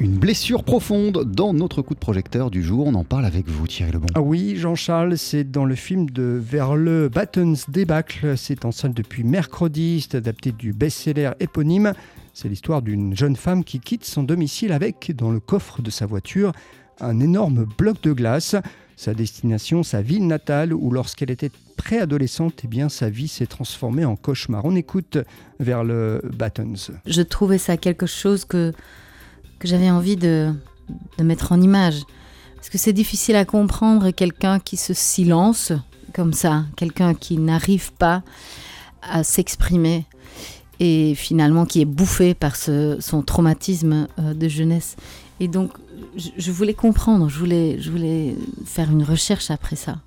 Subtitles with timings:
[0.00, 2.86] Une blessure profonde dans notre coup de projecteur du jour.
[2.86, 4.06] On en parle avec vous, Thierry Lebon.
[4.14, 8.38] Ah oui, Jean-Charles, c'est dans le film de Verle Battens Débâcle.
[8.38, 10.00] C'est en salle depuis mercredi.
[10.00, 11.92] C'est adapté du best-seller éponyme.
[12.32, 16.06] C'est l'histoire d'une jeune femme qui quitte son domicile avec, dans le coffre de sa
[16.06, 16.52] voiture,
[16.98, 18.56] un énorme bloc de glace.
[18.96, 24.06] Sa destination, sa ville natale, où lorsqu'elle était préadolescente, eh bien, sa vie s'est transformée
[24.06, 24.64] en cauchemar.
[24.64, 25.18] On écoute
[25.58, 26.90] vers le Battens.
[27.04, 28.72] Je trouvais ça quelque chose que
[29.60, 30.52] que j'avais envie de,
[31.22, 32.02] mettre en image.
[32.56, 35.72] Parce que c'est difficile à comprendre quelqu'un qui se silence
[36.12, 38.22] comme ça, quelqu'un qui n'arrive pas
[39.02, 40.06] à s'exprimer
[40.80, 44.96] et finalement qui est bouffé par son traumatisme euh, de jeunesse.
[45.38, 45.72] Et donc,
[46.16, 49.98] je, voulais comprendre, je voulais, je voulais faire une recherche après ça.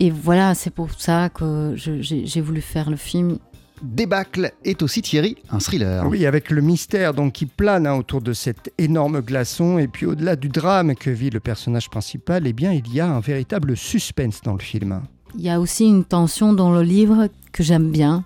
[0.00, 3.38] Et voilà, c'est pour ça que j'ai voulu faire le film
[3.82, 6.06] Débâcle est aussi Thierry un thriller.
[6.06, 10.06] Oui, avec le mystère donc qui plane hein, autour de cet énorme glaçon et puis
[10.06, 13.76] au-delà du drame que vit le personnage principal, eh bien il y a un véritable
[13.76, 15.02] suspense dans le film.
[15.36, 18.24] Il y a aussi une tension dans le livre que j'aime bien.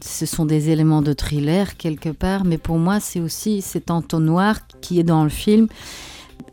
[0.00, 4.66] Ce sont des éléments de thriller quelque part, mais pour moi c'est aussi cet entonnoir
[4.80, 5.68] qui est dans le film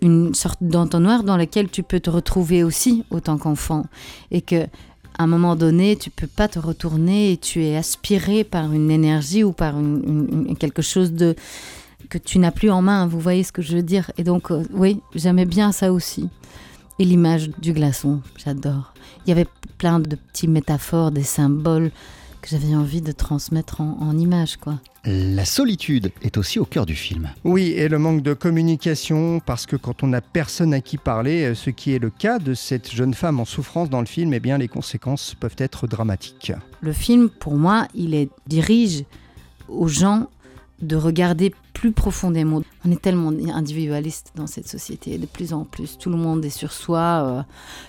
[0.01, 3.85] une sorte d'entonnoir dans lequel tu peux te retrouver aussi autant qu'enfant
[4.31, 4.67] et que
[5.21, 8.89] à un moment donné, tu peux pas te retourner et tu es aspiré par une
[8.89, 9.75] énergie ou par
[10.57, 11.35] quelque chose de
[12.09, 13.05] que tu n'as plus en main.
[13.05, 14.09] Vous voyez ce que je veux dire?
[14.17, 16.27] Et donc, euh, oui, j'aimais bien ça aussi.
[16.97, 18.95] Et l'image du glaçon, j'adore.
[19.23, 19.45] Il y avait
[19.77, 21.91] plein de petites métaphores, des symboles
[22.41, 24.79] que j'avais envie de transmettre en, en images, quoi.
[25.03, 27.31] La solitude est aussi au cœur du film.
[27.43, 31.43] Oui, et le manque de communication, parce que quand on n'a personne à qui parler,
[31.43, 34.31] euh, ce qui est le cas de cette jeune femme en souffrance dans le film,
[34.33, 36.53] eh bien les conséquences peuvent être dramatiques.
[36.81, 39.05] Le film, pour moi, il est, dirige
[39.67, 40.27] aux gens
[40.83, 42.61] de regarder plus profondément.
[42.83, 45.97] On est tellement individualiste dans cette société, de plus en plus.
[45.99, 47.41] Tout le monde est sur soi, euh,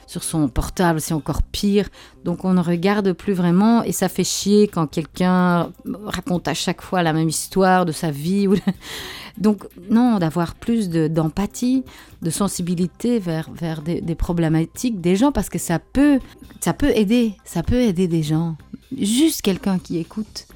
[0.06, 1.88] sur son portable, c'est encore pire.
[2.24, 5.70] Donc on ne regarde plus vraiment et ça fait chier quand quelqu'un
[6.04, 8.48] raconte à chaque fois la même histoire de sa vie.
[9.38, 11.84] Donc non, d'avoir plus d'empathie,
[12.20, 16.20] de, sensibilité vers, vers des, des, problématiques des gens parce que ça peut,
[16.60, 18.56] ça peut aider, ça peut aider des gens.
[18.98, 20.46] Juste quelqu'un qui écoute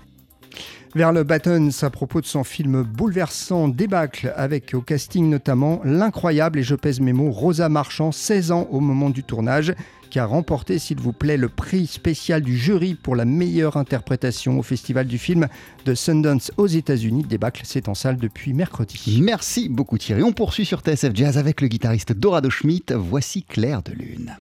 [0.95, 6.59] vers le Battens à propos de son film bouleversant Débâcle, avec au casting notamment l'incroyable,
[6.59, 9.75] et je pèse mes mots, Rosa Marchand, 16 ans au moment du tournage,
[10.11, 14.59] qui a remporté, s'il vous plaît, le prix spécial du jury pour la meilleure interprétation
[14.59, 15.49] au Festival du film
[15.85, 17.25] de Sundance aux États-Unis.
[17.25, 19.21] Débâcle, c'est en salle depuis mercredi.
[19.23, 20.23] Merci beaucoup Thierry.
[20.23, 22.95] On poursuit sur TSF Jazz avec le guitariste Dorado Schmidt.
[22.95, 24.35] Voici Claire de Lune.